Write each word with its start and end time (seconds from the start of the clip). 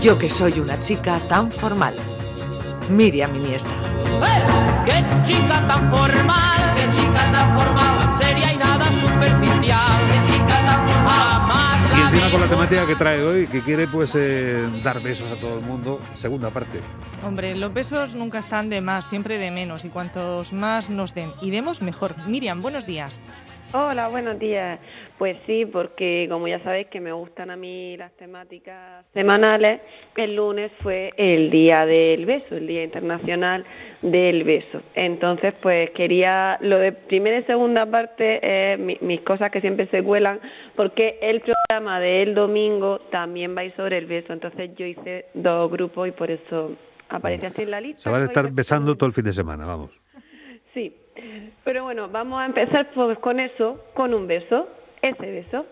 Yo 0.00 0.16
que 0.16 0.30
soy 0.30 0.58
una 0.58 0.80
chica 0.80 1.20
tan 1.28 1.52
formal. 1.52 1.94
Miriam 2.88 3.36
Iniesta. 3.36 3.68
¡Eh! 3.70 4.44
¡Qué 4.86 5.26
chica 5.26 5.66
tan 5.68 5.90
formal! 5.90 6.74
¡Qué 6.74 6.88
chica 6.88 7.30
tan 7.30 7.58
formal! 7.58 8.18
Seria 8.18 8.50
y 8.50 8.56
nada 8.56 8.86
superficial. 8.86 10.08
¡Qué 10.08 10.32
chica 10.32 10.64
tan 10.64 10.88
formal! 10.88 11.48
Más 11.48 11.98
y 11.98 12.00
encima 12.00 12.30
con 12.30 12.40
la 12.40 12.46
temática 12.48 12.86
que 12.86 12.96
trae 12.96 13.22
hoy, 13.22 13.46
que 13.46 13.60
quiere 13.60 13.88
pues 13.88 14.14
eh, 14.14 14.66
dar 14.82 15.02
besos 15.02 15.30
a 15.30 15.38
todo 15.38 15.58
el 15.58 15.66
mundo, 15.66 16.00
segunda 16.14 16.48
parte. 16.48 16.80
Hombre, 17.22 17.54
los 17.54 17.74
besos 17.74 18.16
nunca 18.16 18.38
están 18.38 18.70
de 18.70 18.80
más, 18.80 19.06
siempre 19.06 19.36
de 19.36 19.50
menos, 19.50 19.84
y 19.84 19.90
cuantos 19.90 20.54
más 20.54 20.88
nos 20.88 21.12
den 21.12 21.34
y 21.42 21.50
demos, 21.50 21.82
mejor. 21.82 22.16
Miriam, 22.26 22.62
buenos 22.62 22.86
días. 22.86 23.22
Hola, 23.72 24.08
buenos 24.08 24.36
días. 24.40 24.80
Pues 25.16 25.36
sí, 25.46 25.64
porque 25.64 26.26
como 26.28 26.48
ya 26.48 26.58
sabéis 26.64 26.88
que 26.88 26.98
me 26.98 27.12
gustan 27.12 27.52
a 27.52 27.56
mí 27.56 27.96
las 27.96 28.10
temáticas 28.16 29.06
semanales, 29.14 29.80
el 30.16 30.34
lunes 30.34 30.72
fue 30.82 31.12
el 31.16 31.50
Día 31.50 31.86
del 31.86 32.26
Beso, 32.26 32.56
el 32.56 32.66
Día 32.66 32.82
Internacional 32.82 33.64
del 34.02 34.42
Beso. 34.42 34.82
Entonces, 34.96 35.54
pues 35.62 35.90
quería, 35.90 36.58
lo 36.60 36.78
de 36.78 36.90
primera 36.90 37.38
y 37.38 37.44
segunda 37.44 37.86
parte, 37.86 38.76
mis 39.00 39.20
cosas 39.20 39.52
que 39.52 39.60
siempre 39.60 39.86
se 39.86 40.02
cuelan, 40.02 40.40
porque 40.74 41.20
el 41.22 41.40
programa 41.40 42.00
del 42.00 42.34
domingo 42.34 42.98
también 43.12 43.54
va 43.56 43.60
a 43.60 43.64
ir 43.66 43.76
sobre 43.76 43.98
el 43.98 44.06
beso. 44.06 44.32
Entonces 44.32 44.74
yo 44.74 44.84
hice 44.84 45.26
dos 45.34 45.70
grupos 45.70 46.08
y 46.08 46.10
por 46.10 46.28
eso 46.32 46.72
aparece 47.08 47.46
así 47.46 47.62
en 47.62 47.70
la 47.70 47.80
lista. 47.80 48.02
Se 48.02 48.10
van 48.10 48.22
a 48.22 48.24
estar 48.24 48.50
besando 48.50 48.96
todo 48.96 49.06
el 49.06 49.12
fin 49.12 49.24
de 49.24 49.32
semana, 49.32 49.64
vamos. 49.64 49.92
Sí. 50.74 50.96
Pero 51.64 51.84
bueno, 51.84 52.08
vamos 52.08 52.40
a 52.40 52.46
empezar 52.46 52.90
con 53.20 53.40
eso, 53.40 53.84
con 53.94 54.14
un 54.14 54.26
beso, 54.26 54.68
ese 55.02 55.30
beso. 55.30 55.66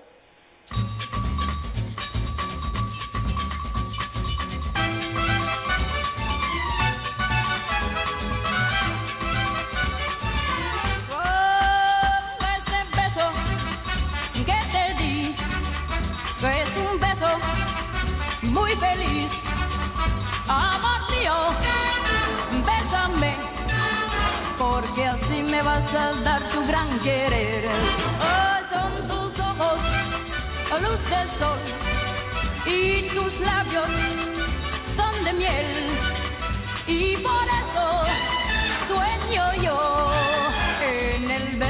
Vas 25.63 25.95
a 25.95 26.13
dar 26.23 26.43
tu 26.49 26.65
gran 26.67 26.99
querer. 27.01 27.65
Oh, 28.21 28.59
son 28.71 29.09
tus 29.09 29.41
ojos, 29.41 29.81
luz 30.83 31.11
del 31.11 31.29
sol, 31.29 31.59
y 32.67 33.09
tus 33.09 33.41
labios 33.41 33.89
son 34.97 35.25
de 35.25 35.33
miel, 35.33 35.87
y 36.87 37.17
por 37.19 37.47
eso 37.63 38.03
sueño 38.87 39.48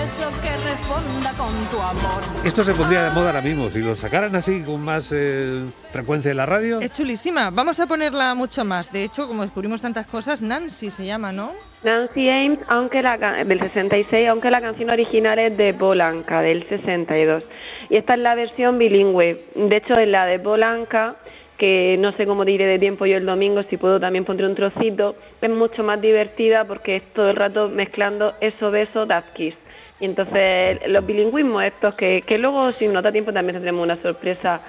beso 0.09 0.31
que 0.41 0.57
responda 0.67 1.35
con 1.37 1.53
tu 1.71 1.77
amor. 1.83 2.23
Esto 2.43 2.65
se 2.65 2.73
pondría 2.73 3.05
de 3.05 3.11
moda 3.11 3.27
ahora 3.27 3.43
mismo. 3.43 3.71
Si 3.71 3.81
lo 3.81 3.95
sacaran 3.95 4.35
así 4.37 4.63
con 4.63 4.81
más 4.81 5.13
eh, 5.15 5.65
frecuencia 5.91 6.31
en 6.31 6.39
la 6.39 6.47
radio. 6.47 6.81
Es 6.81 6.93
chulísima, 6.93 7.51
vamos 7.51 7.79
a 7.79 7.87
ponerla 7.87 8.35
mucho 8.35 8.65
más. 8.65 8.91
De 8.91 9.05
hecho, 9.05 9.29
como 9.29 9.43
descubrimos 9.43 9.83
tantas 9.83 10.07
cosas, 10.07 10.41
Nancy 10.41 10.91
se 10.91 11.05
llama, 11.05 11.31
¿no? 11.31 11.53
Nancy 11.83 12.31
Ames, 12.31 12.61
aunque 12.69 13.03
la, 13.03 13.19
del 13.45 13.61
66, 13.61 14.29
aunque 14.31 14.51
la 14.51 14.63
canción 14.63 14.89
original 14.89 15.39
es 15.39 15.55
de 15.59 15.75
Polanca, 15.75 16.41
del 16.41 16.67
62. 16.67 17.43
Y 17.91 17.97
esta 17.97 18.15
es 18.15 18.21
la 18.21 18.35
versión 18.35 18.79
bilingüe. 18.79 19.45
De 19.57 19.77
hecho, 19.77 19.99
en 19.99 20.13
la 20.13 20.25
de 20.25 20.39
Polanca, 20.39 21.17
que 21.59 21.99
no 21.99 22.13
sé 22.13 22.25
cómo 22.25 22.47
diré 22.47 22.65
de 22.65 22.79
tiempo 22.79 23.05
yo 23.05 23.19
el 23.19 23.27
domingo, 23.27 23.63
si 23.65 23.77
puedo 23.77 24.01
también 24.01 24.25
pondré 24.25 24.47
un 24.47 24.55
trocito, 24.55 25.17
es 25.43 25.51
mucho 25.51 25.85
más 25.85 26.01
divertida 26.01 26.65
porque 26.65 26.97
es 26.97 27.03
todo 27.13 27.29
el 27.29 27.37
rato 27.37 27.69
mezclando 27.69 28.33
eso, 28.41 28.71
beso, 28.71 29.07
that 29.07 29.25
kiss. 29.35 29.55
Y 30.01 30.05
entonces 30.05 30.87
los 30.89 31.05
bilingüismos 31.05 31.65
estos, 31.65 31.95
que, 31.95 32.23
que 32.23 32.39
luego 32.39 32.73
si 32.73 32.89
nos 32.89 33.03
da 33.03 33.11
tiempo 33.11 33.33
también 33.33 33.55
tendremos 33.55 33.83
una 33.83 34.01
sorpresa 34.01 34.61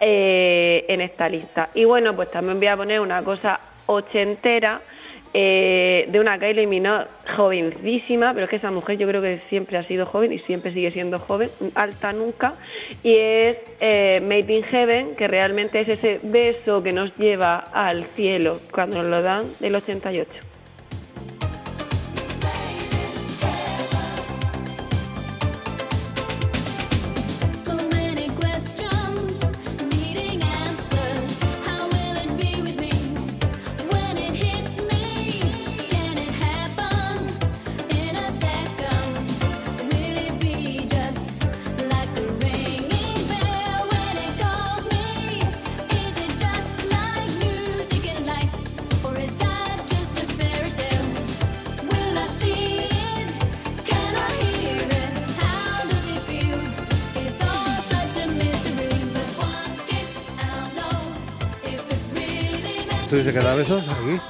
eh, 0.00 0.84
en 0.88 1.00
esta 1.00 1.28
lista. 1.28 1.70
Y 1.74 1.84
bueno, 1.84 2.14
pues 2.14 2.30
también 2.30 2.58
voy 2.58 2.66
a 2.66 2.76
poner 2.76 3.00
una 3.00 3.22
cosa 3.22 3.60
ochentera 3.86 4.80
eh, 5.32 6.06
de 6.10 6.20
una 6.20 6.38
Kylie 6.38 6.66
Minogue 6.66 7.06
jovencísima, 7.36 8.32
pero 8.34 8.44
es 8.44 8.50
que 8.50 8.56
esa 8.56 8.70
mujer 8.70 8.98
yo 8.98 9.08
creo 9.08 9.20
que 9.20 9.40
siempre 9.48 9.78
ha 9.78 9.82
sido 9.82 10.06
joven 10.06 10.32
y 10.32 10.38
siempre 10.40 10.72
sigue 10.72 10.92
siendo 10.92 11.18
joven, 11.18 11.48
alta 11.74 12.12
nunca, 12.12 12.54
y 13.02 13.16
es 13.16 13.58
eh, 13.80 14.20
Made 14.20 14.54
in 14.54 14.62
Heaven, 14.62 15.14
que 15.16 15.26
realmente 15.26 15.80
es 15.80 15.88
ese 15.88 16.20
beso 16.22 16.82
que 16.82 16.92
nos 16.92 17.14
lleva 17.16 17.56
al 17.56 18.04
cielo 18.04 18.60
cuando 18.70 18.98
nos 18.98 19.06
lo 19.06 19.22
dan 19.22 19.44
del 19.58 19.74
88. 19.74 20.53
¿Tú 63.14 63.18
dices 63.20 63.32
que 63.32 63.44
da 63.46 63.54
besos 63.54 63.84
aquí? 63.88 64.20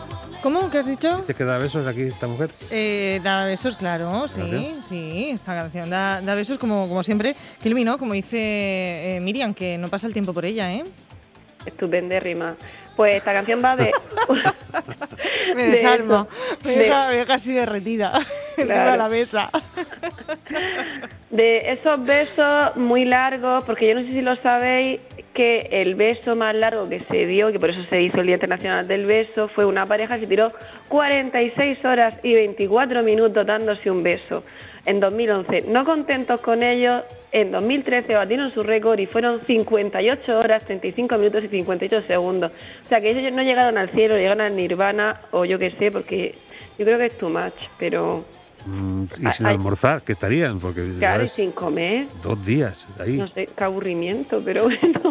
¿Cómo? 0.43 0.71
¿Qué 0.71 0.77
has 0.77 0.87
dicho? 0.87 1.17
¿Dices 1.21 1.37
que 1.37 1.45
da 1.45 1.57
besos 1.57 1.87
aquí 1.87 2.03
esta 2.03 2.27
mujer? 2.27 2.51
Eh, 2.71 3.19
da 3.25 3.47
besos, 3.47 3.79
claro, 3.79 4.29
sí, 4.29 4.41
¿Canción? 4.41 4.83
sí, 4.83 5.31
esta 5.33 5.59
canción 5.59 5.89
da, 5.89 6.21
da 6.21 6.35
besos 6.35 6.59
como, 6.59 6.87
como 6.87 7.03
siempre. 7.03 7.35
Kilby, 7.63 7.83
¿no? 7.83 7.97
Como 7.97 8.13
dice 8.13 8.37
eh, 9.17 9.21
Miriam, 9.23 9.55
que 9.55 9.79
no 9.79 9.89
pasa 9.89 10.07
el 10.07 10.13
tiempo 10.13 10.35
por 10.35 10.45
ella, 10.45 10.71
¿eh? 10.71 10.85
Estupendérrima. 11.65 12.57
Pues 12.95 13.15
esta 13.15 13.33
canción 13.33 13.65
va 13.65 13.75
de... 13.75 13.91
Me 15.57 15.65
de 15.65 15.71
desarmo, 15.71 16.29
eso, 16.31 16.59
me 16.65 16.73
de- 16.73 16.79
deja, 16.79 17.09
me 17.09 17.15
deja 17.17 17.35
así 17.35 17.53
derretida. 17.55 18.21
Claro. 18.55 18.93
de 18.93 18.99
la 18.99 19.09
mesa. 19.09 19.51
De 21.31 21.73
esos 21.73 22.01
besos 22.05 22.77
muy 22.77 23.05
largos, 23.05 23.65
porque 23.65 23.89
yo 23.89 23.95
no 23.97 24.03
sé 24.03 24.11
si 24.11 24.21
lo 24.23 24.37
sabéis, 24.37 25.01
que 25.35 25.69
el 25.71 25.97
beso 25.97 26.37
más 26.37 26.55
largo 26.55 26.89
que 26.89 27.01
se 27.01 27.27
dio, 27.27 27.53
que 27.53 27.59
por 27.59 27.71
eso 27.71 27.83
se 27.83 28.01
hizo 28.01 28.21
el 28.21 28.27
Día 28.27 28.37
Internacional 28.37 28.89
del 28.89 29.05
Beso, 29.05 29.49
fue 29.49 29.67
una 29.67 29.85
pareja 29.85 30.19
que 30.19 30.27
tiró 30.27 30.53
46 30.89 31.85
horas 31.85 32.15
y 32.23 32.33
24 32.33 33.03
minutos 33.03 33.45
dándose 33.45 33.91
un 33.91 34.03
beso 34.03 34.45
en 34.87 35.01
2011. 35.01 35.63
No 35.69 35.85
contentos 35.85 36.41
con 36.41 36.63
ellos, 36.63 37.03
en 37.33 37.51
2013 37.51 38.15
batieron 38.15 38.51
su 38.53 38.63
récord 38.63 38.99
y 38.99 39.07
fueron 39.07 39.41
58 39.41 40.39
horas, 40.39 40.65
35 40.65 41.19
minutos 41.19 41.45
y 41.45 41.49
58 41.49 42.07
segundos. 42.07 42.53
O 42.85 42.89
sea 42.89 43.01
que 43.01 43.11
ellos 43.11 43.33
no 43.33 43.43
llegaron 43.43 43.77
al 43.77 43.89
cielo, 43.91 44.17
llegaron 44.17 44.41
al 44.41 44.57
nirvana 44.57 45.21
o 45.33 45.45
yo 45.45 45.59
qué 45.59 45.73
sé, 45.73 45.91
porque 45.91 46.35
yo 46.79 46.85
creo 46.85 46.97
que 46.97 47.07
es 47.07 47.19
too 47.19 47.29
much, 47.29 47.55
pero 47.79 48.25
y 48.67 49.27
sin 49.33 49.47
Ay. 49.47 49.55
almorzar, 49.55 50.03
que 50.03 50.13
estarían, 50.13 50.59
porque 50.59 50.83
claro, 50.99 51.25
y 51.25 51.29
sin 51.29 51.53
comer. 51.53 52.07
dos 52.23 52.45
días 52.45 52.87
ahí. 52.99 53.19
no 53.19 53.29
sé, 53.29 53.49
qué 53.57 53.65
aburrimiento, 53.65 54.41
pero 54.45 54.65
bueno. 54.65 55.01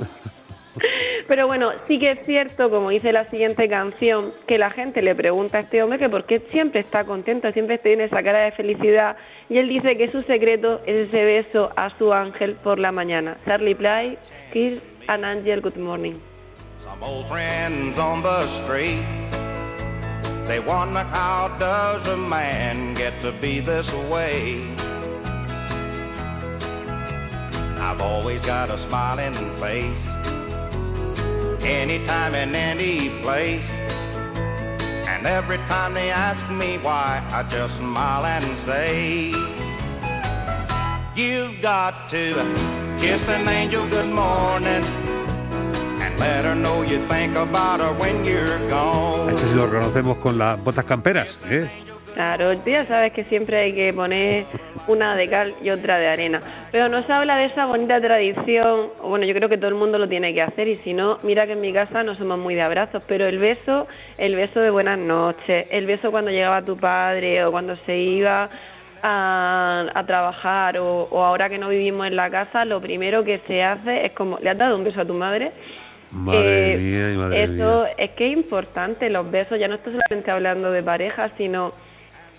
Pero 1.27 1.47
bueno, 1.47 1.71
sí 1.87 1.99
que 1.99 2.09
es 2.09 2.19
cierto, 2.23 2.69
como 2.69 2.89
dice 2.89 3.11
la 3.11 3.25
siguiente 3.25 3.69
canción, 3.69 4.31
que 4.47 4.57
la 4.57 4.69
gente 4.71 5.01
le 5.01 5.15
pregunta 5.15 5.59
a 5.59 5.61
este 5.61 5.81
hombre 5.83 5.99
que 5.99 6.09
por 6.09 6.25
qué 6.25 6.39
siempre 6.47 6.81
está 6.81 7.05
contento, 7.05 7.51
siempre 7.51 7.77
tiene 7.77 8.05
esa 8.05 8.23
cara 8.23 8.43
de 8.43 8.51
felicidad, 8.51 9.15
y 9.49 9.59
él 9.59 9.69
dice 9.69 9.95
que 9.97 10.11
su 10.11 10.23
secreto 10.23 10.81
es 10.85 11.09
ese 11.09 11.23
beso 11.23 11.71
a 11.75 11.95
su 11.97 12.11
ángel 12.11 12.55
por 12.55 12.79
la 12.79 12.91
mañana. 12.91 13.37
Charlie 13.45 13.75
Play, 13.75 14.17
Kiss 14.51 14.81
an 15.07 15.23
Angel, 15.23 15.61
Good 15.61 15.77
Morning. 15.77 16.15
Some 16.79 17.03
old 17.03 17.27
friends 17.27 17.97
on 17.99 18.23
the 18.23 18.47
street. 18.47 19.42
They 20.47 20.59
wonder 20.59 21.03
how 21.03 21.55
does 21.57 22.05
a 22.07 22.17
man 22.17 22.93
get 22.95 23.21
to 23.21 23.31
be 23.31 23.61
this 23.61 23.91
way? 23.93 24.61
I've 27.77 28.01
always 28.01 28.41
got 28.41 28.69
a 28.69 28.77
smiling 28.77 29.33
face. 29.57 30.05
Anytime 31.63 32.35
and 32.35 32.55
any 32.55 33.09
place. 33.21 33.69
And 35.07 35.25
every 35.25 35.59
time 35.59 35.93
they 35.93 36.09
ask 36.09 36.47
me 36.49 36.77
why, 36.79 37.23
I 37.31 37.43
just 37.43 37.77
smile 37.77 38.25
and 38.25 38.57
say, 38.57 39.29
You've 41.15 41.61
got 41.61 42.09
to 42.09 42.33
kiss 42.99 43.29
an 43.29 43.47
angel 43.47 43.87
good 43.87 44.09
morning 44.09 45.02
Este 49.29 49.47
sí 49.47 49.55
lo 49.55 49.67
reconocemos 49.67 50.17
con 50.17 50.37
las 50.37 50.63
botas 50.63 50.85
camperas, 50.85 51.45
¿eh? 51.49 51.67
Claro, 52.13 52.55
tú 52.59 52.69
ya 52.69 52.85
sabes 52.85 53.11
que 53.13 53.23
siempre 53.23 53.57
hay 53.59 53.73
que 53.73 53.91
poner 53.91 54.45
una 54.87 55.15
de 55.15 55.27
cal 55.27 55.55
y 55.63 55.71
otra 55.71 55.97
de 55.97 56.07
arena. 56.07 56.41
Pero 56.71 56.87
nos 56.87 57.09
habla 57.09 57.37
de 57.37 57.45
esa 57.45 57.65
bonita 57.65 57.99
tradición, 57.99 58.89
bueno, 59.01 59.25
yo 59.25 59.33
creo 59.33 59.49
que 59.49 59.57
todo 59.57 59.69
el 59.69 59.75
mundo 59.75 59.97
lo 59.97 60.07
tiene 60.07 60.31
que 60.31 60.43
hacer 60.43 60.67
y 60.67 60.77
si 60.83 60.93
no, 60.93 61.17
mira 61.23 61.47
que 61.47 61.53
en 61.53 61.61
mi 61.61 61.73
casa 61.73 62.03
no 62.03 62.13
somos 62.15 62.37
muy 62.37 62.53
de 62.53 62.61
abrazos, 62.61 63.03
pero 63.07 63.25
el 63.25 63.39
beso, 63.39 63.87
el 64.19 64.35
beso 64.35 64.59
de 64.59 64.69
buenas 64.69 64.99
noches, 64.99 65.65
el 65.71 65.87
beso 65.87 66.11
cuando 66.11 66.29
llegaba 66.29 66.61
tu 66.61 66.77
padre 66.77 67.43
o 67.45 67.51
cuando 67.51 67.75
se 67.77 67.97
iba 67.97 68.47
a, 69.01 69.85
a 69.93 70.05
trabajar 70.05 70.77
o, 70.77 71.07
o 71.09 71.23
ahora 71.23 71.49
que 71.49 71.57
no 71.57 71.69
vivimos 71.69 72.05
en 72.05 72.15
la 72.15 72.29
casa, 72.29 72.63
lo 72.63 72.79
primero 72.79 73.23
que 73.23 73.39
se 73.47 73.63
hace 73.63 74.05
es 74.05 74.11
como, 74.11 74.37
¿le 74.39 74.51
has 74.51 74.57
dado 74.57 74.77
un 74.77 74.83
beso 74.83 75.01
a 75.01 75.05
tu 75.05 75.15
madre? 75.15 75.51
Madre 76.13 76.73
Eh, 76.75 76.77
mía 76.77 77.13
y 77.13 77.17
madre 77.17 77.43
Eso 77.43 77.81
mía. 77.83 77.93
es 77.97 78.11
que 78.11 78.27
es 78.27 78.33
importante, 78.37 79.09
los 79.09 79.29
besos, 79.29 79.59
ya 79.59 79.67
no 79.67 79.75
estoy 79.75 79.93
solamente 79.93 80.31
hablando 80.31 80.71
de 80.71 80.83
pareja, 80.83 81.29
sino 81.37 81.73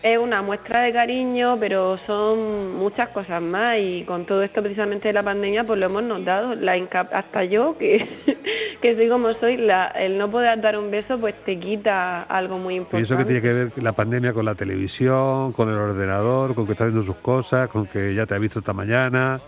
es 0.02 0.18
una 0.18 0.42
muestra 0.42 0.82
de 0.82 0.92
cariño, 0.92 1.56
pero 1.58 1.96
son 2.06 2.76
muchas 2.76 3.08
cosas 3.08 3.40
más 3.40 3.78
y 3.78 4.04
con 4.04 4.26
todo 4.26 4.42
esto 4.42 4.60
precisamente 4.60 5.08
de 5.08 5.14
la 5.14 5.22
pandemia 5.22 5.64
pues 5.64 5.80
lo 5.80 5.86
hemos 5.86 6.02
notado, 6.02 6.54
la 6.54 6.74
hasta 7.10 7.44
yo 7.44 7.78
que, 7.78 8.06
que 8.82 8.94
soy 8.94 9.08
como 9.08 9.32
soy, 9.40 9.56
la, 9.56 9.86
el 9.86 10.18
no 10.18 10.30
poder 10.30 10.60
dar 10.60 10.76
un 10.78 10.90
beso 10.90 11.18
pues 11.18 11.34
te 11.46 11.58
quita 11.58 12.22
algo 12.24 12.58
muy 12.58 12.74
¿Y 12.74 12.76
importante. 12.76 13.02
eso 13.02 13.16
que 13.16 13.24
tiene 13.24 13.40
que 13.40 13.52
ver 13.54 13.82
la 13.82 13.92
pandemia 13.92 14.34
con 14.34 14.44
la 14.44 14.54
televisión, 14.54 15.52
con 15.52 15.70
el 15.70 15.76
ordenador, 15.76 16.54
con 16.54 16.66
que 16.66 16.72
está 16.72 16.84
haciendo 16.84 17.02
sus 17.02 17.16
cosas, 17.16 17.68
con 17.70 17.86
que 17.86 18.14
ya 18.14 18.26
te 18.26 18.34
ha 18.34 18.38
visto 18.38 18.58
esta 18.58 18.74
mañana? 18.74 19.40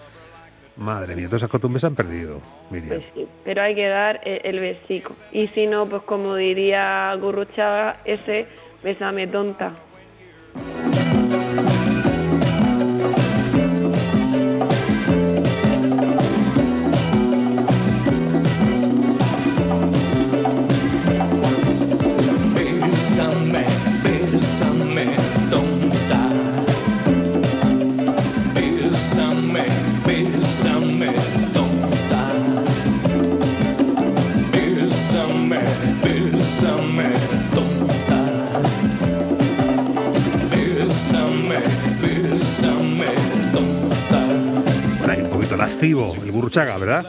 Madre 0.77 1.17
mía, 1.17 1.27
todas 1.27 1.41
esas 1.41 1.51
costumbres 1.51 1.81
se 1.81 1.87
han 1.87 1.95
perdido, 1.95 2.41
Miriam. 2.71 3.01
Pues 3.15 3.27
pero 3.45 3.63
hay 3.63 3.75
que 3.75 3.89
dar 3.89 4.21
eh, 4.25 4.43
el 4.45 4.61
besico. 4.61 5.15
Y 5.33 5.49
si 5.49 5.67
no, 5.67 5.87
pues 5.87 6.03
como 6.03 6.35
diría 6.37 7.15
Gurruchaga, 7.15 8.01
ese 8.05 8.47
besame 8.83 9.27
tonta. 9.27 9.73
Burruchaga, 46.47 46.79
¿verdad? 46.79 47.05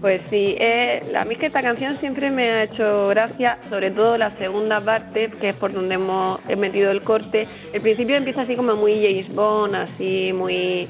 Pues 0.00 0.22
sí, 0.30 0.56
eh, 0.58 1.12
a 1.14 1.24
mí 1.24 1.36
que 1.36 1.46
esta 1.46 1.62
canción 1.62 1.98
siempre 2.00 2.30
me 2.30 2.50
ha 2.50 2.62
hecho 2.64 3.08
gracia, 3.08 3.58
sobre 3.68 3.90
todo 3.90 4.16
la 4.16 4.30
segunda 4.30 4.80
parte, 4.80 5.30
que 5.40 5.50
es 5.50 5.56
por 5.56 5.72
donde 5.72 5.94
hemos 5.94 6.40
he 6.48 6.56
metido 6.56 6.90
el 6.90 7.02
corte. 7.02 7.46
El 7.72 7.82
principio 7.82 8.16
empieza 8.16 8.42
así 8.42 8.56
como 8.56 8.74
muy 8.74 8.94
James 9.04 9.32
Bond, 9.34 9.74
así 9.74 10.32
muy, 10.32 10.88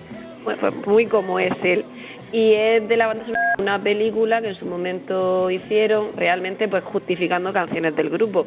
muy, 0.87 1.06
como 1.06 1.39
es 1.41 1.53
él. 1.65 1.85
Y 2.33 2.55
es 2.55 2.89
de 2.89 2.97
la 2.97 3.09
banda 3.09 3.25
de 3.25 3.62
una 3.62 3.79
película 3.79 4.41
que 4.41 4.49
en 4.49 4.55
su 4.55 4.65
momento 4.65 5.50
hicieron, 5.50 6.17
realmente 6.17 6.69
pues 6.69 6.85
justificando 6.85 7.53
canciones 7.53 7.95
del 7.97 8.09
grupo. 8.09 8.47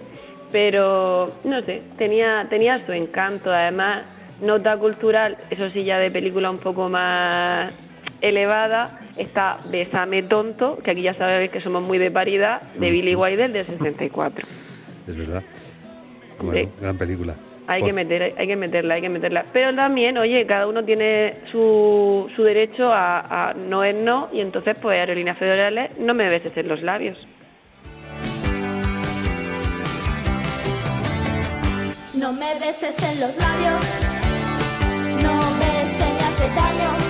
Pero, 0.51 1.31
no 1.43 1.61
sé, 1.63 1.83
tenía, 1.97 2.47
tenía 2.49 2.83
su 2.87 2.93
encanto, 2.93 3.51
además, 3.51 4.09
nota 4.41 4.77
cultural, 4.77 5.37
eso 5.51 5.69
sí 5.71 5.83
ya 5.83 5.99
de 5.99 6.09
película 6.09 6.49
un 6.49 6.59
poco 6.59 6.89
más 6.89 7.71
elevada 8.29 8.99
está 9.17 9.57
Besame 9.69 10.23
Tonto, 10.23 10.77
que 10.83 10.91
aquí 10.91 11.01
ya 11.01 11.13
sabéis 11.13 11.51
que 11.51 11.61
somos 11.61 11.81
muy 11.83 11.97
de 11.97 12.11
paridad, 12.11 12.61
de 12.79 12.89
Billy 12.91 13.15
Wilder 13.15 13.51
del 13.51 13.63
64. 13.65 14.45
Es 15.07 15.17
verdad. 15.17 15.43
Bueno, 16.41 16.59
Sí. 16.61 16.69
gran 16.81 16.97
película. 16.97 17.35
Hay 17.67 17.79
Por- 17.79 17.89
que 17.89 17.95
meter, 17.95 18.33
hay 18.37 18.47
que 18.47 18.55
meterla, 18.55 18.93
hay 18.95 19.01
que 19.01 19.09
meterla. 19.09 19.45
Pero 19.51 19.73
también, 19.75 20.17
oye, 20.19 20.45
cada 20.45 20.67
uno 20.67 20.83
tiene 20.83 21.35
su, 21.51 22.29
su 22.35 22.43
derecho 22.43 22.91
a, 22.91 23.49
a 23.49 23.53
no 23.53 23.83
es 23.83 23.95
no, 23.95 24.29
y 24.31 24.41
entonces, 24.41 24.75
pues, 24.81 24.97
aerolíneas 24.99 25.37
federales, 25.37 25.91
no 25.97 26.13
me 26.13 26.29
beses 26.29 26.55
en 26.57 26.67
los 26.67 26.81
labios. 26.83 27.17
No 32.17 32.31
me 32.33 32.53
beses 32.59 32.95
en 33.03 33.19
los 33.19 33.35
labios, 33.37 33.81
no 35.21 35.39
ves 35.59 35.91
que 35.97 36.13
me 36.13 36.19
haces 36.19 36.55
daño. 36.55 37.04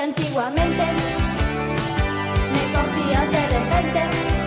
Antiguamente 0.00 0.82
me 2.52 2.62
cogías 2.72 3.30
de 3.30 3.46
repente 3.46 4.39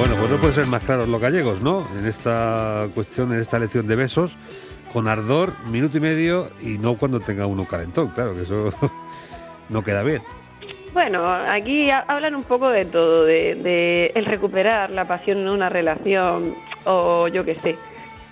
Bueno, 0.00 0.16
pues 0.18 0.30
no 0.30 0.36
pueden 0.38 0.54
ser 0.54 0.66
más 0.66 0.82
claros 0.82 1.08
los 1.08 1.20
gallegos, 1.20 1.60
¿no? 1.60 1.86
En 1.98 2.06
esta 2.06 2.88
cuestión, 2.94 3.34
en 3.34 3.40
esta 3.40 3.58
lección 3.58 3.86
de 3.86 3.96
besos, 3.96 4.34
con 4.94 5.08
ardor, 5.08 5.52
minuto 5.70 5.98
y 5.98 6.00
medio, 6.00 6.48
y 6.62 6.78
no 6.78 6.94
cuando 6.94 7.20
tenga 7.20 7.44
uno 7.44 7.66
calentón, 7.66 8.08
claro, 8.08 8.34
que 8.34 8.42
eso 8.42 8.72
no 9.68 9.84
queda 9.84 10.02
bien. 10.02 10.22
Bueno, 10.94 11.26
aquí 11.30 11.90
ha- 11.90 12.04
hablan 12.08 12.34
un 12.34 12.44
poco 12.44 12.70
de 12.70 12.86
todo, 12.86 13.26
de, 13.26 14.10
el 14.14 14.24
recuperar 14.24 14.88
la 14.90 15.06
pasión 15.06 15.38
en 15.38 15.48
una 15.50 15.68
relación 15.68 16.54
o 16.86 17.28
yo 17.28 17.44
qué 17.44 17.56
sé, 17.56 17.76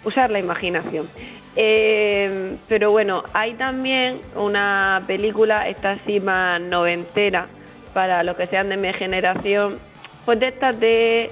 usar 0.05 0.31
la 0.31 0.39
imaginación. 0.39 1.07
Eh, 1.55 2.57
pero 2.67 2.93
bueno, 2.93 3.25
hay 3.35 3.55
también 3.55 4.17
una 4.37 5.03
película, 5.07 5.69
esta 5.69 5.99
más 6.25 6.61
noventera, 6.63 7.47
para 7.93 8.23
los 8.23 8.37
que 8.37 8.47
sean 8.47 8.71
de 8.71 8.79
mi 8.79 8.91
generación, 8.95 9.79
pues 10.25 10.41
de 10.41 10.49
estas 10.49 10.81
de 10.81 11.31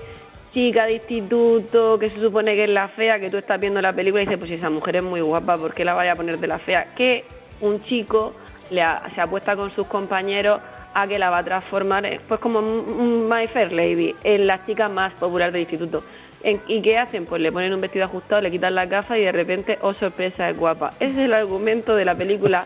chica 0.56 0.86
de 0.86 0.94
instituto, 0.94 1.98
que 1.98 2.08
se 2.08 2.18
supone 2.18 2.54
que 2.56 2.64
es 2.64 2.70
la 2.70 2.88
fea, 2.88 3.20
que 3.20 3.28
tú 3.28 3.36
estás 3.36 3.60
viendo 3.60 3.82
la 3.82 3.92
película 3.92 4.22
y 4.22 4.24
dices, 4.24 4.38
pues 4.38 4.48
si 4.48 4.56
esa 4.56 4.70
mujer 4.70 4.96
es 4.96 5.02
muy 5.02 5.20
guapa, 5.20 5.58
¿por 5.58 5.74
qué 5.74 5.84
la 5.84 5.92
vaya 5.92 6.12
a 6.12 6.16
poner 6.16 6.38
de 6.38 6.46
la 6.46 6.58
fea? 6.60 6.94
Que 6.96 7.24
un 7.60 7.82
chico 7.84 8.32
le 8.70 8.80
ha- 8.80 9.02
se 9.14 9.20
apuesta 9.20 9.54
con 9.54 9.70
sus 9.76 9.86
compañeros 9.86 10.62
a 10.94 11.06
que 11.06 11.18
la 11.18 11.28
va 11.28 11.38
a 11.38 11.44
transformar, 11.44 12.08
pues 12.26 12.40
como 12.40 12.62
My 12.62 13.46
Fair 13.48 13.70
Lady, 13.70 14.14
en 14.24 14.46
la 14.46 14.64
chica 14.64 14.88
más 14.88 15.12
popular 15.14 15.52
del 15.52 15.60
instituto. 15.60 16.02
¿Y 16.42 16.80
qué 16.80 16.96
hacen? 16.96 17.26
Pues 17.26 17.42
le 17.42 17.52
ponen 17.52 17.74
un 17.74 17.82
vestido 17.82 18.06
ajustado, 18.06 18.40
le 18.40 18.50
quitan 18.50 18.74
la 18.74 18.86
gafa 18.86 19.18
y 19.18 19.24
de 19.24 19.32
repente, 19.32 19.78
oh 19.82 19.92
sorpresa, 19.94 20.48
es 20.48 20.56
guapa. 20.56 20.94
Ese 21.00 21.12
es 21.12 21.18
el 21.26 21.34
argumento 21.34 21.94
de 21.96 22.06
la 22.06 22.14
película 22.14 22.64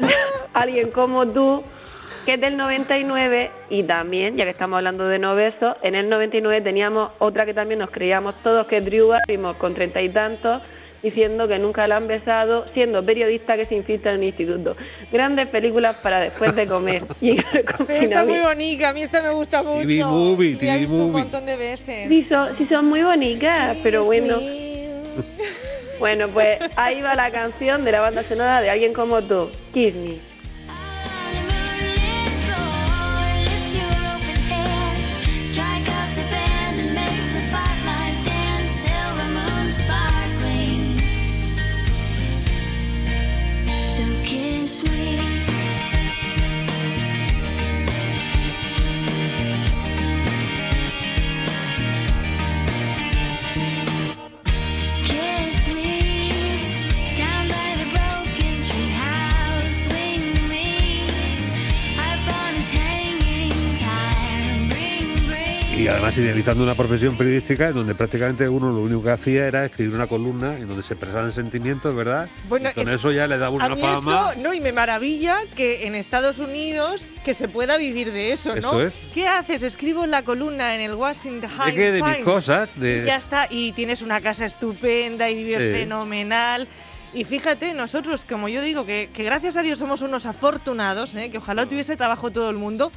Alguien 0.52 0.90
como 0.90 1.24
tú, 1.28 1.62
que 2.24 2.34
es 2.34 2.40
del 2.40 2.56
99 2.56 3.50
y 3.70 3.82
también, 3.84 4.36
ya 4.36 4.44
que 4.44 4.50
estamos 4.50 4.76
hablando 4.76 5.08
de 5.08 5.18
no 5.18 5.34
besos, 5.34 5.76
en 5.82 5.94
el 5.94 6.08
99 6.08 6.60
teníamos 6.60 7.12
otra 7.18 7.46
que 7.46 7.54
también 7.54 7.80
nos 7.80 7.90
creíamos 7.90 8.34
todos 8.42 8.66
que 8.66 8.78
es 8.78 8.84
Drew 8.84 9.08
Barrymore 9.08 9.58
con 9.58 9.74
treinta 9.74 10.02
y 10.02 10.08
tantos 10.08 10.62
diciendo 11.02 11.48
que 11.48 11.58
nunca 11.58 11.86
la 11.86 11.96
han 11.96 12.06
besado, 12.06 12.66
siendo 12.74 13.02
periodista 13.02 13.56
que 13.56 13.64
se 13.64 13.74
infiltra 13.74 14.12
en 14.12 14.18
el 14.18 14.24
instituto. 14.24 14.76
Grandes 15.10 15.48
películas 15.48 15.96
para 15.96 16.20
después 16.20 16.54
de 16.54 16.66
comer. 16.66 17.02
Y 17.20 17.38
está 18.04 18.24
muy 18.24 18.40
bonita, 18.40 18.90
a 18.90 18.92
mí 18.92 19.02
esta 19.02 19.22
me 19.22 19.30
gusta 19.30 19.62
mucho. 19.62 19.86
TV 19.86 20.04
movie, 20.04 20.50
Y 20.50 20.52
la 20.52 20.58
he 20.58 20.60
TV 20.60 20.78
visto 20.78 20.94
un 20.96 21.12
montón 21.12 21.46
de 21.46 21.56
veces. 21.56 22.08
Sí 22.08 22.26
son, 22.28 22.56
sí 22.56 22.66
son 22.66 22.86
muy 22.86 23.02
bonitas, 23.02 23.78
pero 23.82 24.04
bueno. 24.04 24.38
Bueno, 25.98 26.28
pues 26.28 26.58
ahí 26.76 27.02
va 27.02 27.14
la 27.14 27.30
canción 27.30 27.84
de 27.84 27.92
la 27.92 28.00
banda 28.00 28.22
sonora 28.22 28.62
de 28.62 28.70
Alguien 28.70 28.94
como 28.94 29.20
tú, 29.20 29.50
Kiss 29.74 29.94
Me. 29.94 30.29
Además 65.90 66.16
idealizando 66.18 66.62
una 66.62 66.74
profesión 66.74 67.16
periodística 67.16 67.68
en 67.68 67.74
donde 67.74 67.94
prácticamente 67.94 68.48
uno 68.48 68.70
lo 68.70 68.80
único 68.80 69.02
que 69.02 69.10
hacía 69.10 69.46
era 69.46 69.64
escribir 69.64 69.94
una 69.94 70.06
columna 70.06 70.56
en 70.56 70.66
donde 70.68 70.82
se 70.82 70.94
expresaban 70.94 71.32
sentimientos, 71.32 71.94
¿verdad? 71.94 72.28
Bueno, 72.48 72.70
y 72.70 72.74
con 72.74 72.82
es- 72.84 72.90
eso 72.90 73.10
ya 73.12 73.26
le 73.26 73.38
daba 73.38 73.62
A 73.62 73.66
una 73.66 73.74
mí 73.74 73.80
fama. 73.82 73.98
eso, 74.32 74.40
no, 74.40 74.54
y 74.54 74.60
me 74.60 74.72
maravilla 74.72 75.38
que 75.56 75.86
en 75.86 75.94
Estados 75.94 76.38
Unidos 76.38 77.12
que 77.24 77.34
se 77.34 77.48
pueda 77.48 77.76
vivir 77.76 78.12
de 78.12 78.32
eso, 78.32 78.50
¿no? 78.56 78.58
Eso 78.58 78.82
es. 78.82 78.94
¿Qué 79.12 79.26
haces? 79.26 79.62
Escribo 79.62 80.06
la 80.06 80.22
columna 80.22 80.74
en 80.74 80.80
el 80.82 80.94
Washington 80.94 81.50
¿De 81.66 81.72
qué? 81.74 81.92
De 81.92 82.02
mis 82.02 82.10
Times. 82.12 82.24
cosas, 82.24 82.78
de- 82.78 83.02
Y 83.02 83.06
ya 83.06 83.16
está, 83.16 83.48
y 83.50 83.72
tienes 83.72 84.02
una 84.02 84.20
casa 84.20 84.44
estupenda 84.44 85.28
y 85.30 85.34
vives 85.36 85.58
Sí. 85.74 85.80
fenomenal. 85.80 86.68
Y 87.12 87.24
fíjate, 87.24 87.74
nosotros, 87.74 88.24
como 88.24 88.48
yo 88.48 88.62
digo, 88.62 88.86
que, 88.86 89.10
que 89.12 89.24
gracias 89.24 89.56
a 89.56 89.62
Dios 89.62 89.80
somos 89.80 90.00
unos 90.02 90.26
afortunados, 90.26 91.16
¿eh? 91.16 91.28
que 91.30 91.38
ojalá 91.38 91.66
tuviese 91.66 91.96
trabajo 91.96 92.30
todo 92.30 92.48
el 92.50 92.56
mundo. 92.56 92.92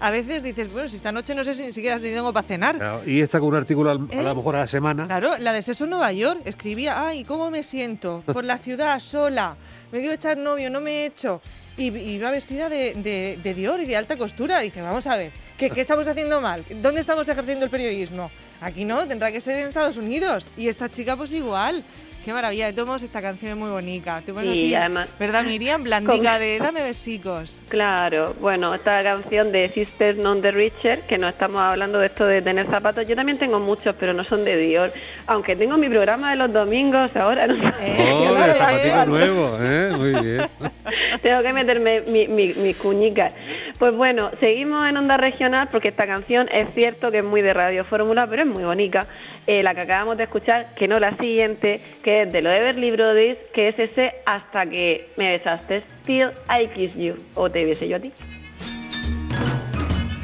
A 0.00 0.10
veces 0.10 0.42
dices, 0.42 0.70
bueno, 0.72 0.88
si 0.88 0.96
esta 0.96 1.12
noche 1.12 1.34
no 1.34 1.44
sé 1.44 1.54
si 1.54 1.62
ni 1.62 1.72
siquiera 1.72 1.98
tengo 1.98 2.32
para 2.32 2.46
cenar. 2.46 2.76
Claro, 2.76 3.02
Y 3.06 3.20
esta 3.20 3.38
con 3.40 3.48
un 3.50 3.54
artículo 3.56 3.90
al- 3.90 4.08
a 4.12 4.20
¿Eh? 4.20 4.22
lo 4.22 4.34
mejor 4.34 4.56
a 4.56 4.60
la 4.60 4.66
semana. 4.66 5.06
Claro, 5.06 5.38
la 5.38 5.52
de 5.52 5.62
Sexo 5.62 5.84
en 5.84 5.90
Nueva 5.90 6.12
York 6.12 6.40
escribía, 6.44 7.06
ay, 7.08 7.24
¿cómo 7.24 7.50
me 7.50 7.62
siento? 7.62 8.22
Por 8.26 8.44
la 8.44 8.58
ciudad, 8.58 8.98
sola, 9.00 9.56
me 9.92 10.00
quiero 10.00 10.14
echar 10.14 10.36
novio, 10.36 10.68
no 10.70 10.80
me 10.80 10.90
he 10.90 11.06
hecho. 11.06 11.40
Y 11.76 11.88
y 11.96 12.10
iba 12.16 12.30
vestida 12.30 12.68
de, 12.68 12.94
de- 12.94 13.38
de 13.42 13.54
Dior 13.54 13.80
y 13.80 13.86
de 13.86 13.96
alta 13.96 14.16
costura. 14.16 14.60
Dice, 14.60 14.82
vamos 14.82 15.06
a 15.06 15.16
ver, 15.16 15.32
¿qué, 15.56 15.70
qué 15.70 15.80
estamos 15.80 16.06
haciendo 16.06 16.40
mal? 16.40 16.64
¿Dónde 16.82 17.00
estamos 17.00 17.28
ejerciendo 17.28 17.64
el 17.64 17.70
periodismo? 17.70 18.30
Aquí 18.60 18.84
no, 18.84 19.06
tendrá 19.08 19.32
que 19.32 19.40
ser 19.40 19.56
en 19.58 19.68
Estados 19.68 19.96
Unidos. 19.96 20.46
Y 20.56 20.68
esta 20.68 20.88
chica 20.88 21.16
pues 21.16 21.32
igual. 21.32 21.82
Qué 22.24 22.32
maravilla, 22.32 22.66
de 22.66 22.72
todos 22.72 22.86
modos 22.86 23.02
esta 23.02 23.20
canción 23.20 23.50
es 23.52 23.56
muy 23.58 23.68
bonita. 23.68 24.22
Te 24.24 24.32
pones 24.32 24.56
Sí, 24.58 24.64
así, 24.66 24.74
además- 24.74 25.08
¿verdad 25.18 25.44
Miriam? 25.44 25.82
Blandica 25.82 26.14
Con- 26.32 26.40
de 26.40 26.58
dame 26.58 26.82
besicos. 26.82 27.60
Claro, 27.68 28.34
bueno, 28.40 28.74
esta 28.74 29.02
canción 29.02 29.52
de 29.52 29.68
Sisters 29.68 30.16
Non 30.16 30.40
the 30.40 30.50
Richer, 30.50 31.02
que 31.02 31.18
no 31.18 31.28
estamos 31.28 31.60
hablando 31.60 31.98
de 31.98 32.06
esto 32.06 32.24
de 32.24 32.40
tener 32.40 32.66
zapatos, 32.68 33.06
yo 33.06 33.14
también 33.14 33.36
tengo 33.38 33.60
muchos, 33.60 33.94
pero 34.00 34.14
no 34.14 34.24
son 34.24 34.42
de 34.42 34.56
Dior. 34.56 34.90
Aunque 35.26 35.54
tengo 35.54 35.76
mi 35.76 35.88
programa 35.90 36.30
de 36.30 36.36
los 36.36 36.50
domingos 36.50 37.14
ahora, 37.14 37.46
no 37.46 37.54
Eh, 37.54 38.12
¡Oh, 38.14 38.36
eh, 38.38 38.50
el 38.50 38.56
zapatito 38.56 39.02
eh. 39.02 39.06
nuevo! 39.06 39.58
¿eh? 39.60 39.92
Muy 39.94 40.12
bien. 40.24 40.46
Tengo 41.22 41.42
que 41.42 41.52
meterme 41.52 42.00
mi, 42.02 42.26
mi, 42.28 42.52
mis 42.54 42.76
cuñicas. 42.76 43.32
Pues 43.78 43.94
bueno, 43.94 44.30
seguimos 44.40 44.86
en 44.86 44.96
Onda 44.96 45.16
Regional 45.16 45.68
porque 45.70 45.88
esta 45.88 46.06
canción 46.06 46.48
es 46.52 46.68
cierto 46.74 47.10
que 47.10 47.18
es 47.18 47.24
muy 47.24 47.40
de 47.42 47.54
Radio 47.54 47.84
Fórmula, 47.84 48.26
pero 48.26 48.42
es 48.42 48.48
muy 48.48 48.62
bonita. 48.64 49.06
Eh, 49.46 49.62
la 49.62 49.74
que 49.74 49.82
acabamos 49.82 50.16
de 50.16 50.24
escuchar, 50.24 50.74
que 50.74 50.88
no 50.88 50.98
la 50.98 51.14
siguiente, 51.16 51.80
que 52.02 52.22
es 52.22 52.32
de 52.32 52.40
lo 52.40 52.48
de 52.48 52.58
Everly 52.58 52.90
Brothers, 52.92 53.38
que 53.52 53.68
es 53.68 53.78
ese 53.78 54.14
Hasta 54.24 54.64
que 54.64 55.10
me 55.18 55.32
besaste, 55.32 55.84
Still 56.02 56.30
I 56.48 56.68
Kiss 56.68 56.96
You, 56.96 57.16
o 57.34 57.50
te 57.50 57.64
besé 57.66 57.88
yo 57.88 57.96
a 57.96 58.00
ti. 58.00 58.12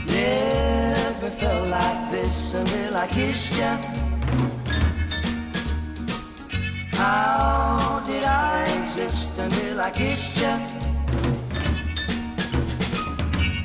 Never 0.07 1.29
felt 1.39 1.69
like 1.69 2.11
this 2.11 2.55
until 2.55 2.97
I 2.97 3.07
kissed 3.09 3.59
you. 3.59 4.00
How 6.97 8.03
did 8.07 8.25
I 8.25 8.65
exist 8.83 9.39
until 9.39 9.81
I 9.81 9.91
kissed 9.91 10.37
you? 10.37 10.57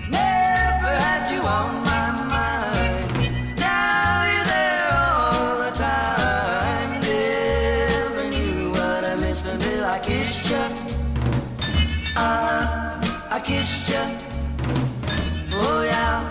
Never 0.10 0.94
had 1.00 1.32
you 1.32 1.42
on 1.42 1.84
my 1.84 2.15
kissed 13.46 13.90
you. 13.90 14.04
Oh 15.54 15.84
yeah, 15.84 16.30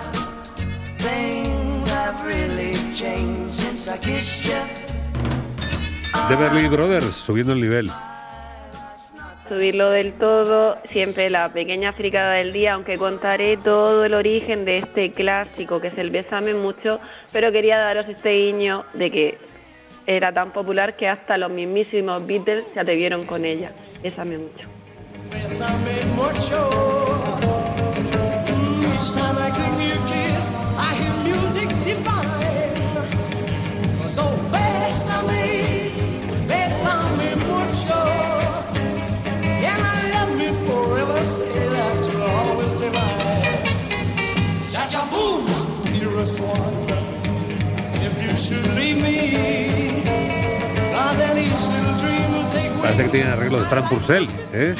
things 0.98 1.90
have 1.90 2.18
really 2.26 2.74
changed 2.92 3.54
since 3.54 3.88
I 3.88 3.98
kissed 3.98 4.44
you. 4.44 4.60
The 6.28 6.36
Berlin 6.36 6.70
Brothers, 6.70 7.14
subiendo 7.14 7.52
el 7.52 7.60
nivel. 7.60 7.90
subirlo 9.48 9.90
del 9.90 10.14
todo, 10.14 10.74
siempre 10.86 11.28
la 11.28 11.52
pequeña 11.52 11.92
fricada 11.92 12.32
del 12.32 12.52
día, 12.52 12.74
aunque 12.74 12.96
contaré 12.96 13.56
todo 13.56 14.04
el 14.04 14.14
origen 14.14 14.64
de 14.64 14.78
este 14.78 15.12
clásico 15.12 15.80
que 15.80 15.88
es 15.88 15.98
el 15.98 16.10
Bésame 16.10 16.54
mucho, 16.54 16.98
pero 17.30 17.52
quería 17.52 17.78
daros 17.78 18.08
este 18.08 18.32
guiño 18.32 18.84
de 18.94 19.10
que 19.10 19.38
era 20.06 20.32
tan 20.32 20.50
popular 20.50 20.96
que 20.96 21.08
hasta 21.08 21.36
los 21.36 21.50
mismísimos 21.50 22.26
Beatles 22.26 22.64
se 22.72 22.80
atrevieron 22.80 23.24
con 23.26 23.44
ella. 23.44 23.70
Bésame 24.02 24.38
mucho. 24.38 24.68
Bésame 25.30 26.04
mucho. 26.16 26.73
Parece 52.82 53.04
que 53.04 53.08
tiene 53.08 53.30
arreglo 53.30 53.60
de 53.60 53.66
Fran 53.66 53.88
Purcell. 53.88 54.26
¿eh? 54.52 54.74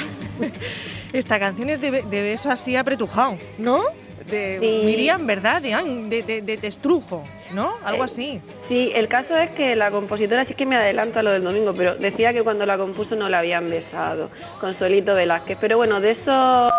Esta 1.12 1.38
canción 1.38 1.70
es 1.70 1.80
de, 1.80 1.90
de 2.02 2.22
beso 2.22 2.50
así 2.50 2.76
apretujado, 2.76 3.36
¿no? 3.58 3.82
De 4.30 4.58
Sí. 4.60 4.82
Miriam, 4.84 5.26
¿verdad? 5.26 5.62
De, 5.62 5.70
de, 6.08 6.22
de, 6.22 6.42
de 6.42 6.56
testrujo, 6.56 7.22
¿no? 7.52 7.74
Algo 7.84 8.02
así. 8.04 8.40
Sí, 8.68 8.90
el 8.94 9.06
caso 9.08 9.36
es 9.36 9.50
que 9.50 9.76
la 9.76 9.90
compositora, 9.90 10.44
sí 10.44 10.54
que 10.54 10.66
me 10.66 10.76
adelanto 10.76 11.18
a 11.18 11.22
lo 11.22 11.32
del 11.32 11.44
domingo, 11.44 11.74
pero 11.74 11.94
decía 11.94 12.32
que 12.32 12.42
cuando 12.42 12.64
la 12.66 12.76
compuso 12.78 13.16
no 13.16 13.28
la 13.28 13.38
habían 13.40 13.68
besado, 13.70 14.30
Consuelito 14.60 15.14
Velázquez. 15.14 15.58
Pero 15.60 15.76
bueno, 15.76 16.00
de 16.00 16.12
esos 16.12 16.72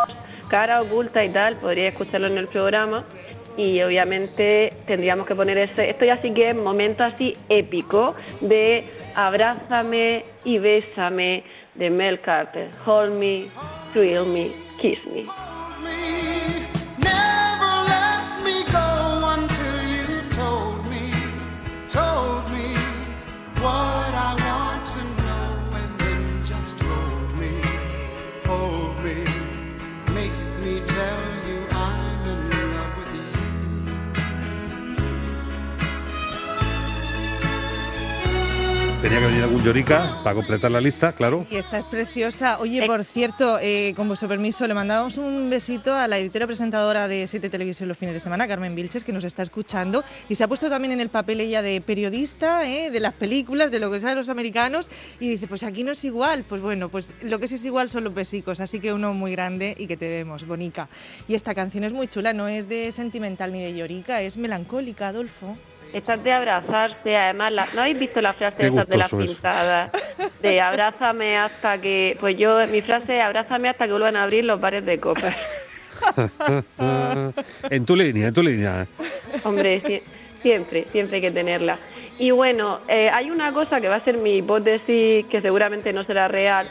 cara 0.49 0.81
oculta 0.81 1.23
y 1.23 1.29
tal, 1.29 1.55
podría 1.55 1.87
escucharlo 1.89 2.27
en 2.27 2.37
el 2.37 2.47
programa. 2.47 3.05
Y 3.57 3.81
obviamente 3.81 4.73
tendríamos 4.85 5.25
que 5.27 5.35
poner 5.35 5.57
ese, 5.57 5.89
esto 5.89 6.05
ya 6.05 6.17
sí 6.17 6.33
que 6.33 6.49
es 6.49 6.55
momento 6.55 7.03
así 7.03 7.37
épico 7.49 8.15
de 8.41 8.83
abrázame 9.15 10.25
y 10.43 10.59
bésame 10.59 11.43
de 11.75 11.89
Mel 11.89 12.19
Carter. 12.19 12.69
Hold 12.85 13.13
me, 13.13 13.45
thrill 13.93 14.25
me, 14.25 14.51
kiss 14.81 14.99
me. 15.05 15.54
Llorica 39.65 40.07
para 40.23 40.35
completar 40.35 40.69
la 40.69 40.79
lista, 40.79 41.11
claro. 41.13 41.43
Y 41.49 41.55
esta 41.55 41.79
es 41.79 41.85
preciosa. 41.85 42.59
Oye, 42.59 42.85
por 42.85 43.03
cierto, 43.03 43.57
eh, 43.59 43.93
con 43.95 44.07
vuestro 44.07 44.29
permiso, 44.29 44.67
le 44.67 44.75
mandamos 44.75 45.17
un 45.17 45.49
besito 45.49 45.95
a 45.95 46.07
la 46.07 46.19
editora 46.19 46.45
presentadora 46.45 47.07
de 47.07 47.25
Siete 47.27 47.49
Televisión 47.49 47.89
los 47.89 47.97
fines 47.97 48.13
de 48.13 48.19
semana, 48.19 48.47
Carmen 48.47 48.75
Vilches, 48.75 49.03
que 49.03 49.11
nos 49.11 49.23
está 49.23 49.41
escuchando 49.41 50.03
y 50.29 50.35
se 50.35 50.43
ha 50.43 50.47
puesto 50.47 50.69
también 50.69 50.91
en 50.91 50.99
el 50.99 51.09
papel 51.09 51.41
ella 51.41 51.63
de 51.63 51.81
periodista, 51.81 52.69
eh, 52.69 52.91
de 52.91 52.99
las 52.99 53.15
películas, 53.15 53.71
de 53.71 53.79
lo 53.79 53.89
que 53.89 53.99
saben 53.99 54.19
los 54.19 54.29
americanos, 54.29 54.91
y 55.19 55.29
dice, 55.29 55.47
pues 55.47 55.63
aquí 55.63 55.83
no 55.83 55.93
es 55.93 56.03
igual. 56.05 56.45
Pues 56.47 56.61
bueno, 56.61 56.89
pues 56.89 57.15
lo 57.23 57.39
que 57.39 57.47
sí 57.47 57.55
es 57.55 57.65
igual 57.65 57.89
son 57.89 58.03
los 58.03 58.13
besicos, 58.13 58.59
así 58.59 58.79
que 58.79 58.93
uno 58.93 59.15
muy 59.15 59.31
grande 59.31 59.75
y 59.79 59.87
que 59.87 59.97
te 59.97 60.05
demos, 60.05 60.45
bonica. 60.45 60.89
Y 61.27 61.33
esta 61.33 61.55
canción 61.55 61.83
es 61.83 61.93
muy 61.93 62.07
chula, 62.07 62.33
no 62.33 62.47
es 62.47 62.69
de 62.69 62.91
sentimental 62.91 63.51
ni 63.51 63.63
de 63.63 63.75
llorica, 63.75 64.21
es 64.21 64.37
melancólica, 64.37 65.07
Adolfo. 65.07 65.57
Estas 65.95 66.21
de 66.23 66.31
abrazarse, 66.33 67.15
además, 67.15 67.51
la- 67.53 67.67
¿no 67.73 67.81
habéis 67.81 67.97
visto 67.99 68.21
la 68.21 68.33
frase 68.33 68.67
esas 68.67 68.87
de 68.87 68.97
las 68.97 69.13
pintadas? 69.13 69.91
De 70.41 70.59
abrázame 70.59 71.37
hasta 71.37 71.79
que, 71.79 72.17
pues 72.19 72.37
yo, 72.37 72.59
mi 72.67 72.81
frase 72.81 73.17
es 73.17 73.23
abrázame 73.23 73.69
hasta 73.69 73.85
que 73.85 73.91
vuelvan 73.91 74.17
a 74.17 74.23
abrir 74.23 74.43
los 74.43 74.59
bares 74.59 74.85
de 74.85 74.99
copas. 74.99 75.33
en 77.69 77.85
tu 77.85 77.95
línea, 77.95 78.27
en 78.27 78.33
tu 78.33 78.43
línea. 78.43 78.87
Hombre, 79.43 79.81
sie- 79.81 80.01
siempre, 80.41 80.85
siempre 80.91 81.15
hay 81.17 81.21
que 81.21 81.31
tenerla. 81.31 81.77
Y 82.19 82.31
bueno, 82.31 82.79
eh, 82.87 83.09
hay 83.11 83.31
una 83.31 83.51
cosa 83.53 83.79
que 83.79 83.87
va 83.87 83.95
a 83.95 84.03
ser 84.03 84.17
mi 84.17 84.37
hipótesis, 84.37 85.25
que 85.27 85.41
seguramente 85.41 85.93
no 85.93 86.03
será 86.03 86.27
real. 86.27 86.67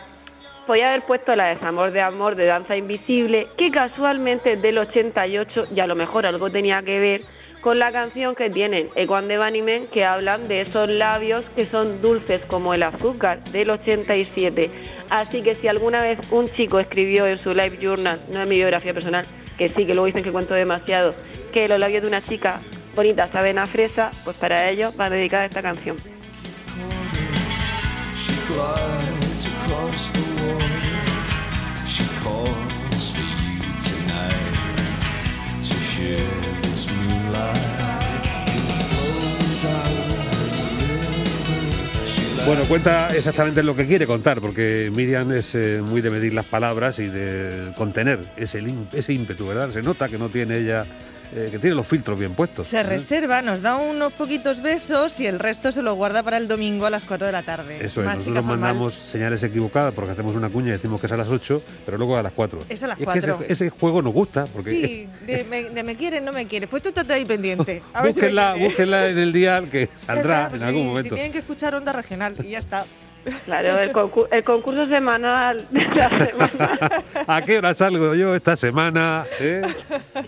Podía 0.66 0.88
haber 0.88 1.02
puesto 1.02 1.36
la 1.36 1.44
de 1.44 1.54
Desamor 1.56 1.90
de 1.90 2.00
Amor 2.00 2.36
de 2.36 2.46
Danza 2.46 2.74
Invisible, 2.74 3.48
que 3.58 3.70
casualmente 3.70 4.54
es 4.54 4.62
del 4.62 4.78
88 4.78 5.66
y 5.74 5.80
a 5.80 5.86
lo 5.86 5.94
mejor 5.94 6.24
algo 6.24 6.48
tenía 6.48 6.82
que 6.82 6.98
ver 6.98 7.20
con 7.60 7.78
la 7.78 7.92
canción 7.92 8.34
que 8.34 8.48
tienen 8.48 8.88
Ecuan 8.94 9.28
de 9.28 9.36
Bunnymen, 9.36 9.86
que 9.88 10.06
hablan 10.06 10.48
de 10.48 10.62
esos 10.62 10.88
labios 10.88 11.44
que 11.50 11.66
son 11.66 12.00
dulces 12.00 12.46
como 12.46 12.72
el 12.72 12.82
azúcar, 12.82 13.44
del 13.44 13.70
87. 13.70 14.70
Así 15.10 15.42
que 15.42 15.54
si 15.54 15.68
alguna 15.68 16.02
vez 16.02 16.18
un 16.30 16.48
chico 16.48 16.78
escribió 16.78 17.26
en 17.26 17.38
su 17.38 17.52
live 17.52 17.78
journal, 17.78 18.18
no 18.32 18.42
en 18.42 18.48
mi 18.48 18.56
biografía 18.56 18.94
personal, 18.94 19.26
que 19.58 19.68
sí, 19.68 19.84
que 19.84 19.92
luego 19.92 20.06
dicen 20.06 20.24
que 20.24 20.32
cuento 20.32 20.54
demasiado, 20.54 21.14
que 21.52 21.68
los 21.68 21.78
labios 21.78 22.02
de 22.02 22.08
una 22.08 22.22
chica 22.22 22.60
bonitas 22.94 23.34
avena 23.34 23.66
fresa, 23.66 24.10
pues 24.24 24.38
para 24.38 24.70
ellos 24.70 24.98
va 24.98 25.10
dedicada 25.10 25.44
esta 25.44 25.60
canción. 25.60 26.13
Bueno, 42.46 42.64
cuenta 42.68 43.08
exactamente 43.08 43.62
lo 43.62 43.74
que 43.74 43.86
quiere 43.86 44.06
contar, 44.06 44.42
porque 44.42 44.92
Miriam 44.94 45.32
es 45.32 45.54
eh, 45.54 45.80
muy 45.82 46.02
de 46.02 46.10
medir 46.10 46.34
las 46.34 46.44
palabras 46.44 46.98
y 46.98 47.06
de 47.06 47.72
contener 47.74 48.20
ese, 48.36 48.62
ese 48.92 49.12
ímpetu, 49.14 49.46
¿verdad? 49.46 49.72
Se 49.72 49.80
nota 49.80 50.10
que 50.10 50.18
no 50.18 50.28
tiene 50.28 50.58
ella, 50.58 50.84
eh, 51.32 51.48
que 51.50 51.58
tiene 51.58 51.74
los 51.76 51.86
filtros 51.86 52.18
bien 52.18 52.34
puestos. 52.34 52.66
Se 52.66 52.82
reserva, 52.82 53.42
nos 53.42 53.62
da 53.62 53.76
unos 53.76 54.12
poquitos 54.12 54.62
besos 54.62 55.20
y 55.20 55.26
el 55.26 55.38
resto 55.38 55.72
se 55.72 55.82
lo 55.82 55.94
guarda 55.94 56.22
para 56.22 56.36
el 56.36 56.48
domingo 56.48 56.86
a 56.86 56.90
las 56.90 57.04
4 57.04 57.26
de 57.26 57.32
la 57.32 57.42
tarde. 57.42 57.78
Eso 57.84 58.00
es, 58.00 58.06
Más 58.06 58.18
nosotros 58.18 58.44
mandamos 58.44 58.94
señales 58.94 59.42
equivocadas 59.42 59.92
porque 59.94 60.12
hacemos 60.12 60.34
una 60.34 60.48
cuña 60.48 60.68
y 60.68 60.72
decimos 60.72 61.00
que 61.00 61.06
es 61.06 61.12
a 61.12 61.16
las 61.16 61.28
8, 61.28 61.62
pero 61.84 61.98
luego 61.98 62.16
a 62.16 62.22
las 62.22 62.32
4. 62.32 62.60
Es 62.68 62.82
a 62.82 62.88
las 62.88 63.00
Y 63.00 63.06
que 63.06 63.18
ese, 63.18 63.28
4. 63.28 63.46
ese 63.48 63.70
juego 63.70 64.02
nos 64.02 64.12
gusta, 64.12 64.44
porque 64.46 64.70
Sí, 64.70 65.08
de 65.26 65.44
me, 65.44 65.64
de 65.70 65.82
me 65.82 65.96
quieres, 65.96 66.22
no 66.22 66.32
me 66.32 66.46
quieres. 66.46 66.68
Pues 66.68 66.82
tú 66.82 66.88
estate 66.90 67.12
ahí 67.12 67.24
pendiente. 67.24 67.82
A 67.92 68.02
ver 68.02 68.12
si 68.12 68.20
búsquenla, 68.20 68.54
búsquenla 68.54 69.08
en 69.08 69.18
el 69.18 69.32
dial 69.32 69.68
que 69.70 69.88
saldrá 69.96 70.48
en 70.52 70.62
algún 70.62 70.82
sí, 70.82 70.88
momento. 70.88 71.08
Si 71.10 71.14
tienen 71.14 71.32
que 71.32 71.38
escuchar 71.38 71.74
Onda 71.74 71.92
Regional 71.92 72.34
y 72.44 72.50
ya 72.50 72.58
está. 72.58 72.84
Claro, 73.44 73.78
el, 73.78 73.92
concur- 73.92 74.28
el 74.30 74.44
concurso 74.44 74.86
semanal 74.88 75.64
de 75.70 75.80
la 75.94 76.08
semana. 76.08 76.90
¿A 77.26 77.42
qué 77.42 77.58
hora 77.58 77.72
salgo 77.74 78.14
yo 78.14 78.34
esta 78.34 78.56
semana? 78.56 79.24
eh? 79.40 79.62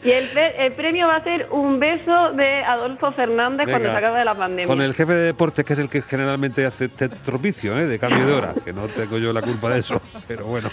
Y 0.02 0.10
el, 0.10 0.28
pre- 0.28 0.66
el 0.66 0.72
premio 0.72 1.06
va 1.06 1.16
a 1.16 1.24
ser 1.24 1.46
un 1.50 1.78
beso 1.78 2.32
de 2.32 2.62
Adolfo 2.64 3.12
Fernández 3.12 3.66
cuando 3.68 3.90
se 3.90 3.96
acabe 3.96 4.24
la 4.24 4.34
pandemia. 4.34 4.66
Con 4.66 4.80
el 4.80 4.94
jefe 4.94 5.12
de 5.14 5.20
deportes, 5.26 5.64
que 5.64 5.72
es 5.74 5.78
el 5.78 5.88
que 5.88 6.02
generalmente 6.02 6.64
hace 6.66 6.86
este 6.86 7.08
tropicio 7.08 7.78
¿eh? 7.78 7.86
de 7.86 7.98
cambio 7.98 8.26
de 8.26 8.32
hora, 8.32 8.54
que 8.64 8.72
no 8.72 8.86
tengo 8.86 9.18
yo 9.18 9.32
la 9.32 9.42
culpa 9.42 9.70
de 9.70 9.80
eso, 9.80 10.00
pero 10.26 10.46
bueno. 10.46 10.70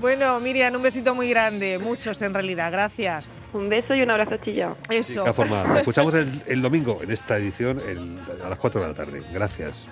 Bueno, 0.00 0.38
Miriam, 0.40 0.74
un 0.76 0.82
besito 0.82 1.14
muy 1.14 1.30
grande. 1.30 1.78
Muchos 1.78 2.20
en 2.22 2.34
realidad. 2.34 2.70
Gracias. 2.70 3.34
Un 3.52 3.68
beso 3.68 3.94
y 3.94 4.02
un 4.02 4.10
abrazo 4.10 4.36
chillado. 4.38 4.76
Eso. 4.90 5.24
Nos 5.26 5.78
escuchamos 5.78 6.14
el, 6.14 6.42
el 6.46 6.62
domingo 6.62 7.00
en 7.02 7.10
esta 7.10 7.36
edición 7.38 7.80
el- 7.86 8.18
a 8.44 8.50
las 8.50 8.58
4 8.58 8.80
de 8.82 8.88
la 8.88 8.94
tarde. 8.94 9.22
Gracias. 9.32 9.84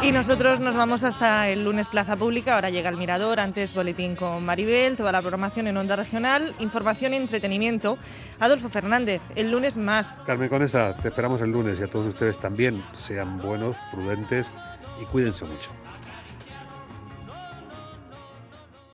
Y 0.00 0.12
nosotros 0.12 0.60
nos 0.60 0.76
vamos 0.76 1.04
hasta 1.04 1.50
el 1.50 1.64
lunes 1.64 1.88
Plaza 1.88 2.16
Pública, 2.16 2.54
ahora 2.54 2.70
llega 2.70 2.88
el 2.88 2.96
Mirador, 2.96 3.40
antes 3.40 3.74
Boletín 3.74 4.16
con 4.16 4.44
Maribel, 4.44 4.96
toda 4.96 5.12
la 5.12 5.20
programación 5.20 5.66
en 5.66 5.76
Onda 5.76 5.96
Regional, 5.96 6.54
información 6.60 7.14
y 7.14 7.16
entretenimiento. 7.16 7.98
Adolfo 8.38 8.68
Fernández, 8.68 9.20
el 9.34 9.50
lunes 9.50 9.76
más. 9.76 10.20
Carmen 10.24 10.48
Conesa, 10.48 10.96
te 10.96 11.08
esperamos 11.08 11.42
el 11.42 11.50
lunes 11.50 11.78
y 11.80 11.82
a 11.82 11.88
todos 11.88 12.06
ustedes 12.06 12.38
también. 12.38 12.82
Sean 12.94 13.38
buenos, 13.38 13.76
prudentes 13.90 14.46
y 15.02 15.04
cuídense 15.04 15.44
mucho. 15.44 15.72